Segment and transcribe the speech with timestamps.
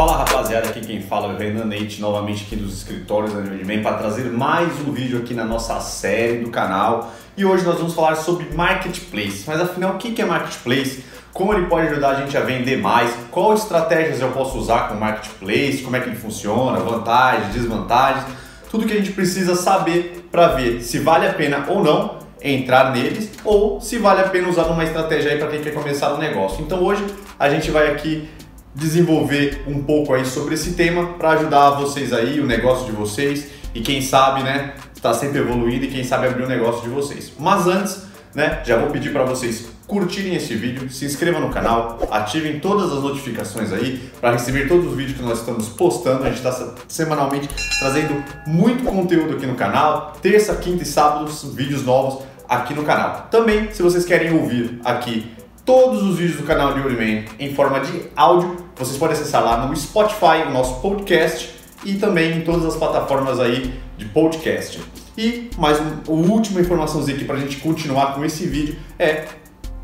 [0.00, 3.82] Fala rapaziada, aqui quem fala é o Renan Neite, novamente aqui dos escritórios da Newman
[3.82, 7.12] para trazer mais um vídeo aqui na nossa série do canal.
[7.36, 9.44] E hoje nós vamos falar sobre Marketplace.
[9.46, 11.04] Mas afinal, o que é Marketplace?
[11.34, 13.14] Como ele pode ajudar a gente a vender mais?
[13.30, 15.82] Qual estratégias eu posso usar com Marketplace?
[15.82, 16.80] Como é que ele funciona?
[16.80, 18.24] Vantagens, desvantagens?
[18.70, 22.90] Tudo que a gente precisa saber para ver se vale a pena ou não entrar
[22.90, 26.16] neles ou se vale a pena usar uma estratégia aí para quem quer começar um
[26.16, 26.64] negócio.
[26.64, 27.04] Então hoje
[27.38, 28.30] a gente vai aqui
[28.74, 33.48] desenvolver um pouco aí sobre esse tema para ajudar vocês aí, o negócio de vocês
[33.74, 37.32] e quem sabe, né, está sempre evoluindo e quem sabe abrir o negócio de vocês.
[37.38, 38.04] Mas antes,
[38.34, 42.92] né, já vou pedir para vocês curtirem esse vídeo, se inscrevam no canal, ativem todas
[42.92, 46.22] as notificações aí para receber todos os vídeos que nós estamos postando.
[46.22, 47.48] A gente está semanalmente
[47.80, 53.26] trazendo muito conteúdo aqui no canal, terça, quinta e sábado, vídeos novos aqui no canal.
[53.32, 55.28] Também, se vocês querem ouvir aqui
[55.64, 58.56] todos os vídeos do canal de Uriman em forma de áudio.
[58.80, 63.38] Vocês podem acessar lá no Spotify, o nosso podcast, e também em todas as plataformas
[63.38, 64.80] aí de podcast.
[65.18, 69.26] E mais um, uma última informaçãozinha aqui para a gente continuar com esse vídeo é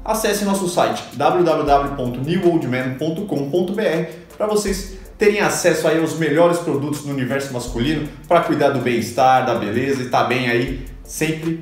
[0.03, 8.09] acesse nosso site www.newoldman.com.br para vocês terem acesso aí aos melhores produtos no universo masculino
[8.27, 11.61] para cuidar do bem-estar, da beleza e estar tá bem aí sempre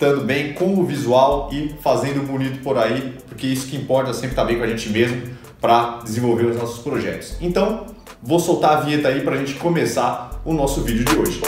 [0.00, 4.30] estando bem com o visual e fazendo bonito por aí, porque isso que importa sempre
[4.30, 7.36] estar bem com a gente mesmo para desenvolver os nossos projetos.
[7.38, 7.84] Então,
[8.22, 11.42] vou soltar a vinheta aí para a gente começar o nosso vídeo de hoje.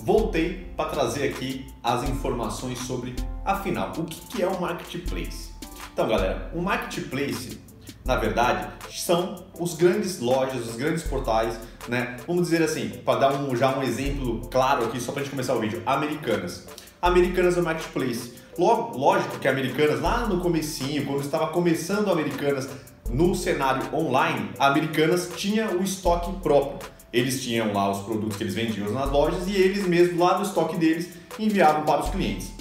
[0.00, 5.50] Voltei para trazer aqui as informações sobre, afinal, o que é o marketplace.
[5.92, 7.56] Então, galera, o marketplace
[8.04, 12.16] na verdade, são os grandes lojas, os grandes portais, né?
[12.26, 15.30] Vamos dizer assim, para dar um, já um exemplo claro aqui, só para a gente
[15.30, 16.66] começar o vídeo, Americanas.
[17.00, 18.34] Americanas é marketplace.
[18.58, 22.68] Lógico que Americanas, lá no comecinho, quando estava começando Americanas
[23.10, 26.88] no cenário online, Americanas tinha o estoque próprio.
[27.12, 30.44] Eles tinham lá os produtos que eles vendiam nas lojas e eles mesmos lá no
[30.44, 32.53] estoque deles enviavam para os clientes.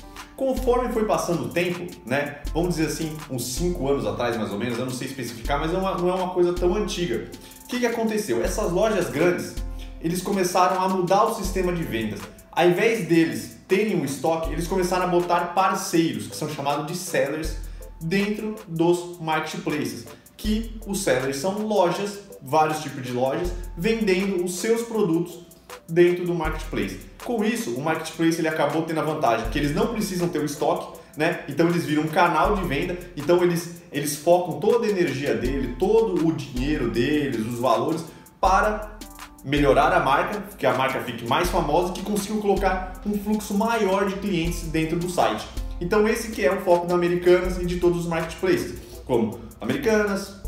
[0.44, 4.60] Conforme foi passando o tempo, né, vamos dizer assim, uns 5 anos atrás mais ou
[4.60, 7.30] menos, eu não sei especificar, mas não é uma, não é uma coisa tão antiga.
[7.64, 8.44] O que, que aconteceu?
[8.44, 9.56] Essas lojas grandes,
[10.02, 12.20] eles começaram a mudar o sistema de vendas.
[12.52, 16.98] Ao invés deles terem um estoque, eles começaram a botar parceiros, que são chamados de
[16.98, 17.56] sellers,
[18.02, 20.06] dentro dos marketplaces.
[20.36, 25.40] Que os sellers são lojas, vários tipos de lojas, vendendo os seus produtos
[25.88, 27.00] dentro do marketplace.
[27.24, 30.46] Com isso, o marketplace ele acabou tendo a vantagem que eles não precisam ter o
[30.46, 31.42] estoque, né?
[31.48, 35.76] Então eles viram um canal de venda, então eles, eles focam toda a energia dele,
[35.78, 38.04] todo o dinheiro deles, os valores
[38.42, 38.98] para
[39.44, 43.54] melhorar a marca, que a marca fique mais famosa e que consigam colocar um fluxo
[43.54, 45.46] maior de clientes dentro do site.
[45.82, 50.43] Então esse que é o foco da Americanas e de todos os marketplaces, como Americanas,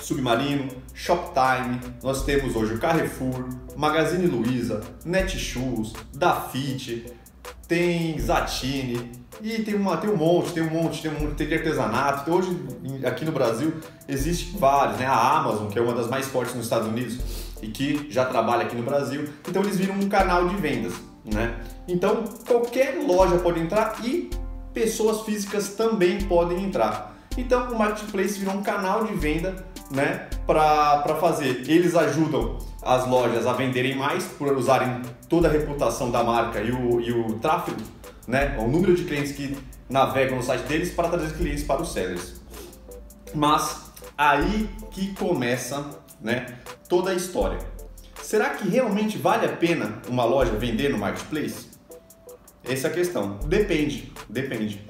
[0.00, 7.06] Submarino, Shoptime, nós temos hoje o Carrefour, Magazine Luiza, Netshoes, Dafit,
[7.66, 9.10] tem Zatini
[9.42, 12.22] e tem, uma, tem um monte, tem um monte, tem um monte, tem de artesanato.
[12.22, 12.58] Então, hoje
[13.04, 13.74] aqui no Brasil
[14.08, 15.06] existe vários, né?
[15.06, 17.18] A Amazon, que é uma das mais fortes nos Estados Unidos
[17.62, 19.28] e que já trabalha aqui no Brasil.
[19.48, 20.94] Então eles viram um canal de vendas,
[21.24, 21.60] né?
[21.86, 24.30] Então qualquer loja pode entrar e
[24.72, 27.17] pessoas físicas também podem entrar.
[27.38, 31.62] Então o marketplace virou um canal de venda né, para fazer.
[31.70, 36.72] Eles ajudam as lojas a venderem mais por usarem toda a reputação da marca e
[36.72, 37.80] o, e o tráfego,
[38.26, 39.56] né, o número de clientes que
[39.88, 42.40] navegam no site deles para trazer clientes para os sellers.
[43.32, 45.86] Mas aí que começa
[46.20, 47.58] né, toda a história.
[48.20, 51.68] Será que realmente vale a pena uma loja vender no marketplace?
[52.64, 53.38] Essa é a questão.
[53.46, 54.84] Depende, depende.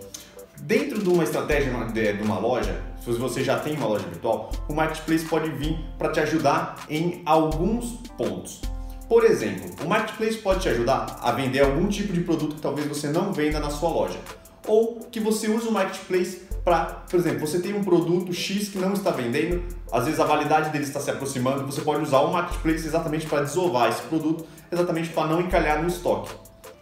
[0.63, 1.73] Dentro de uma estratégia
[2.15, 6.11] de uma loja, se você já tem uma loja virtual, o marketplace pode vir para
[6.11, 8.61] te ajudar em alguns pontos.
[9.09, 12.87] Por exemplo, o marketplace pode te ajudar a vender algum tipo de produto que talvez
[12.87, 14.19] você não venda na sua loja,
[14.67, 18.77] ou que você use o marketplace para, por exemplo, você tem um produto X que
[18.77, 22.31] não está vendendo, às vezes a validade dele está se aproximando, você pode usar o
[22.31, 26.31] marketplace exatamente para desovar esse produto, exatamente para não encalhar no estoque.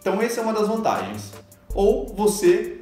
[0.01, 1.31] Então essa é uma das vantagens.
[1.73, 2.76] Ou você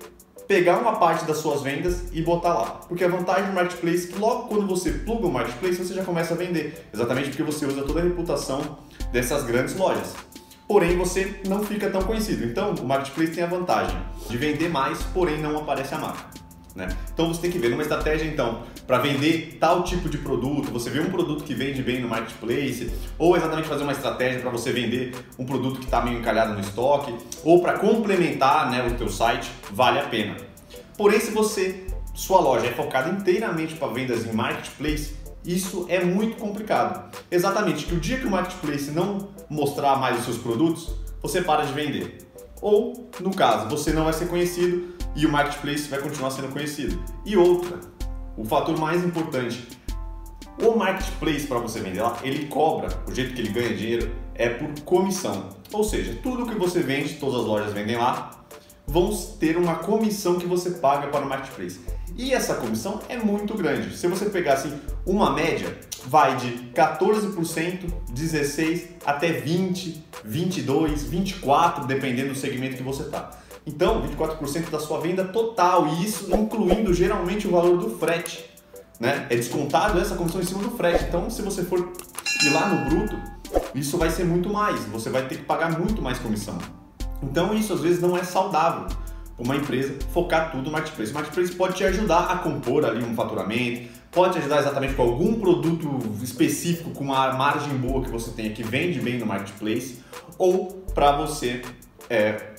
[0.48, 2.66] pegar uma parte das suas vendas e botar lá.
[2.88, 6.04] Porque a vantagem do marketplace é que logo quando você pluga o marketplace, você já
[6.04, 6.88] começa a vender.
[6.94, 8.78] Exatamente porque você usa toda a reputação
[9.12, 10.14] dessas grandes lojas.
[10.68, 12.44] Porém, você não fica tão conhecido.
[12.44, 13.98] Então, o marketplace tem a vantagem
[14.28, 16.45] de vender mais, porém não aparece a marca.
[16.76, 16.90] Né?
[17.14, 20.90] Então você tem que ver numa estratégia então para vender tal tipo de produto, você
[20.90, 24.72] vê um produto que vende bem no marketplace, ou exatamente fazer uma estratégia para você
[24.74, 29.10] vender um produto que está meio encalhado no estoque, ou para complementar né, o teu
[29.10, 30.36] site, vale a pena.
[30.98, 36.38] Porém, se você sua loja é focada inteiramente para vendas em marketplace, isso é muito
[36.38, 37.12] complicado.
[37.30, 41.66] Exatamente, que o dia que o marketplace não mostrar mais os seus produtos, você para
[41.66, 42.26] de vender.
[42.62, 47.02] Ou, no caso, você não vai ser conhecido e o marketplace vai continuar sendo conhecido.
[47.26, 47.80] E outra,
[48.38, 49.68] o fator mais importante,
[50.62, 54.50] o marketplace para você vender lá, ele cobra, o jeito que ele ganha dinheiro é
[54.50, 55.50] por comissão.
[55.72, 58.32] Ou seja, tudo que você vende, todas as lojas vendem lá,
[58.88, 59.10] vão
[59.40, 61.80] ter uma comissão que você paga para o marketplace.
[62.18, 63.98] E essa comissão é muito grande.
[63.98, 72.30] Se você pegar assim, uma média, vai de 14%, 16 até 20, 22, 24, dependendo
[72.30, 73.32] do segmento que você está.
[73.66, 78.46] Então, 24% da sua venda total, e isso incluindo geralmente o valor do frete.
[79.00, 79.26] Né?
[79.30, 81.06] É descontado essa comissão em cima do frete.
[81.06, 81.92] Então, se você for
[82.44, 83.20] ir lá no bruto,
[83.74, 84.80] isso vai ser muito mais.
[84.86, 86.58] Você vai ter que pagar muito mais comissão.
[87.24, 88.88] Então, isso às vezes não é saudável
[89.38, 91.12] uma empresa focar tudo no marketplace.
[91.12, 95.04] O marketplace pode te ajudar a compor ali um faturamento, pode te ajudar exatamente com
[95.04, 100.00] algum produto específico com uma margem boa que você tenha que vende bem no marketplace,
[100.38, 101.62] ou para você
[102.10, 102.55] é,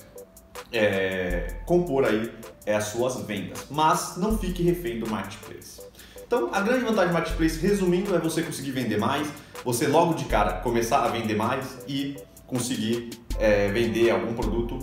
[0.71, 2.31] é, compor aí
[2.65, 3.65] é, as suas vendas.
[3.69, 5.81] Mas não fique refém do marketplace.
[6.25, 9.27] Então, a grande vantagem do marketplace, resumindo, é você conseguir vender mais,
[9.63, 14.77] você logo de cara começar a vender mais e conseguir é, vender algum produto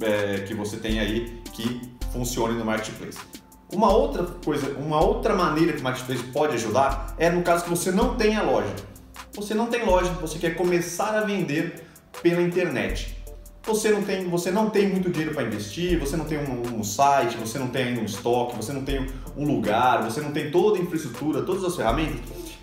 [0.00, 1.80] é, que você tem aí que
[2.12, 3.18] funcione no marketplace.
[3.72, 7.70] Uma outra coisa, uma outra maneira que o marketplace pode ajudar é no caso que
[7.70, 8.72] você não tenha loja.
[9.34, 11.84] Você não tem loja, você quer começar a vender
[12.22, 13.15] pela internet.
[13.66, 16.84] Você não tem, você não tem muito dinheiro para investir, você não tem um, um,
[16.84, 20.78] site, você não tem um estoque, você não tem um lugar, você não tem toda
[20.78, 22.20] a infraestrutura, todas as ferramentas.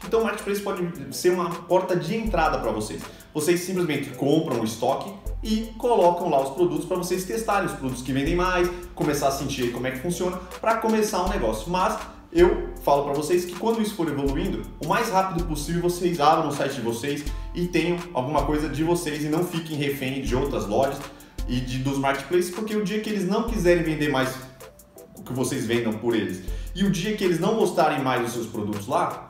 [0.07, 3.01] Então o marketplace pode ser uma porta de entrada para vocês.
[3.33, 5.11] Vocês simplesmente compram o estoque
[5.43, 9.31] e colocam lá os produtos para vocês testarem os produtos que vendem mais, começar a
[9.31, 11.69] sentir como é que funciona para começar um negócio.
[11.69, 11.97] Mas
[12.33, 16.49] eu falo para vocês que quando isso for evoluindo, o mais rápido possível vocês abram
[16.49, 20.35] o site de vocês e tenham alguma coisa de vocês e não fiquem refém de
[20.35, 20.99] outras lojas
[21.47, 24.35] e de, dos marketplaces, porque o dia que eles não quiserem vender mais
[25.15, 26.43] o que vocês vendam por eles
[26.75, 29.27] e o dia que eles não mostrarem mais os seus produtos lá,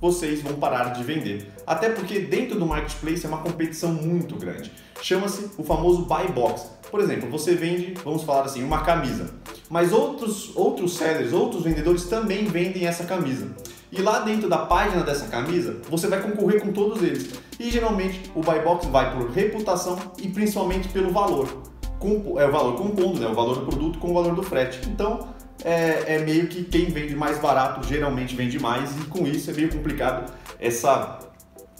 [0.00, 1.52] vocês vão parar de vender.
[1.66, 4.72] Até porque dentro do marketplace é uma competição muito grande.
[5.00, 6.70] Chama-se o famoso buy box.
[6.90, 9.34] Por exemplo, você vende, vamos falar assim, uma camisa,
[9.68, 13.48] mas outros outros sellers, outros vendedores também vendem essa camisa.
[13.90, 17.30] E lá dentro da página dessa camisa, você vai concorrer com todos eles.
[17.58, 21.62] E geralmente o buy box vai por reputação e principalmente pelo valor.
[21.98, 23.26] Com, é o valor compondo, né?
[23.26, 24.86] o valor do produto com o valor do frete.
[24.88, 25.28] Então,
[25.64, 29.54] é, é, meio que quem vende mais barato geralmente vende mais e com isso é
[29.54, 31.18] meio complicado essa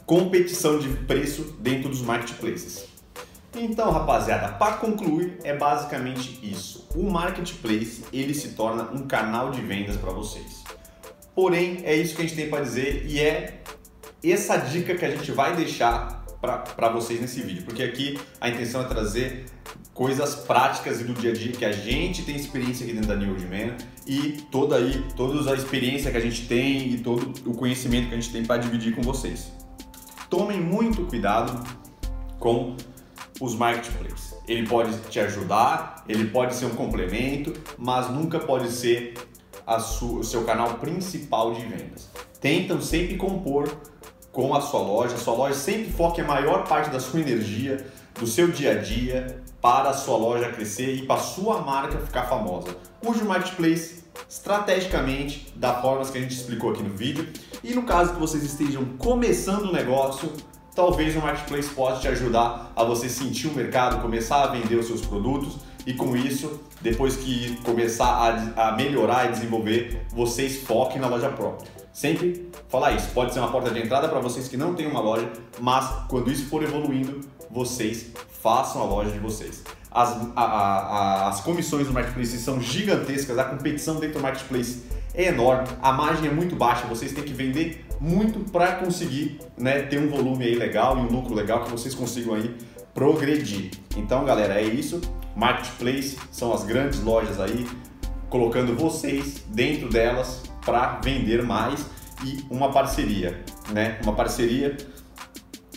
[0.06, 2.86] competição de preço dentro dos marketplaces.
[3.58, 6.86] Então, rapaziada, para concluir, é basicamente isso.
[6.94, 10.62] O marketplace ele se torna um canal de vendas para vocês.
[11.34, 13.62] Porém, é isso que a gente tem para dizer e é
[14.22, 18.82] essa dica que a gente vai deixar para vocês nesse vídeo, porque aqui a intenção
[18.82, 19.46] é trazer
[19.92, 23.16] coisas práticas e do dia a dia que a gente tem experiência aqui dentro da
[23.16, 23.76] New Old Man
[24.06, 28.14] e toda aí, toda a experiência que a gente tem e todo o conhecimento que
[28.14, 29.50] a gente tem para dividir com vocês.
[30.28, 31.66] Tomem muito cuidado
[32.38, 32.76] com
[33.40, 34.34] os marketplaces.
[34.46, 39.14] Ele pode te ajudar, ele pode ser um complemento, mas nunca pode ser
[39.80, 42.08] sua, o seu canal principal de vendas.
[42.40, 43.68] Tentam sempre compor
[44.32, 47.86] com a sua loja, a sua loja sempre foque a maior parte da sua energia,
[48.14, 51.98] do seu dia a dia, para a sua loja crescer e para a sua marca
[51.98, 52.76] ficar famosa.
[53.02, 57.28] Use o marketplace estrategicamente da forma que a gente explicou aqui no vídeo.
[57.62, 60.32] E no caso que vocês estejam começando o um negócio,
[60.76, 64.86] talvez o marketplace possa te ajudar a você sentir o mercado, começar a vender os
[64.86, 65.56] seus produtos
[65.86, 71.30] e com isso, depois que começar a, a melhorar e desenvolver, vocês foquem na loja
[71.30, 71.66] própria.
[71.92, 75.00] Sempre falar isso, pode ser uma porta de entrada para vocês que não têm uma
[75.00, 78.08] loja, mas quando isso for evoluindo, vocês
[78.42, 79.62] façam a loja de vocês.
[79.90, 84.82] As, a, a, as comissões do marketplace são gigantescas, a competição dentro do marketplace
[85.14, 89.82] é enorme, a margem é muito baixa, vocês têm que vender muito para conseguir né,
[89.82, 92.54] ter um volume aí legal e um lucro legal que vocês consigam aí
[92.94, 93.70] progredir.
[93.96, 95.00] Então, galera, é isso.
[95.34, 97.66] Marketplace são as grandes lojas aí,
[98.30, 101.86] colocando vocês dentro delas para vender mais
[102.24, 103.38] e uma parceria,
[103.70, 103.98] né?
[104.02, 104.76] Uma parceria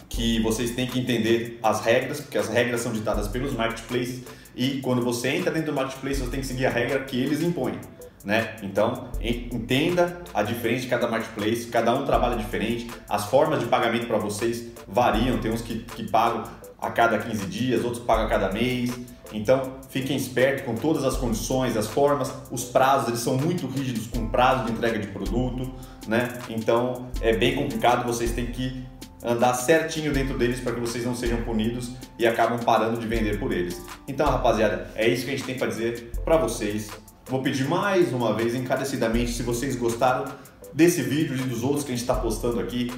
[0.07, 4.23] que vocês têm que entender as regras, porque as regras são ditadas pelos marketplaces
[4.55, 7.41] e quando você entra dentro do marketplace, você tem que seguir a regra que eles
[7.41, 7.79] impõem.
[8.23, 8.57] Né?
[8.61, 14.07] Então, entenda a diferença de cada marketplace, cada um trabalha diferente, as formas de pagamento
[14.07, 16.43] para vocês variam, tem uns que, que pagam
[16.81, 18.91] a cada 15 dias, outros pagam a cada mês.
[19.31, 24.07] Então, fiquem espertos com todas as condições, as formas, os prazos, eles são muito rígidos
[24.07, 25.71] com prazo de entrega de produto,
[26.07, 26.39] né?
[26.49, 28.83] Então, é bem complicado, vocês têm que
[29.23, 33.39] andar certinho dentro deles para que vocês não sejam punidos e acabam parando de vender
[33.39, 33.81] por eles.
[34.07, 36.89] Então, rapaziada, é isso que a gente tem para dizer para vocês.
[37.29, 40.25] Vou pedir mais uma vez, encarecidamente, se vocês gostaram
[40.73, 42.91] desse vídeo e dos outros que a gente está postando aqui,